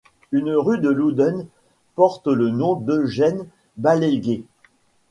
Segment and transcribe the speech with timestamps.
[0.31, 1.45] Une rue de Loudun
[1.93, 3.45] porte le nom d'Eugène
[3.77, 4.45] Balleyguier.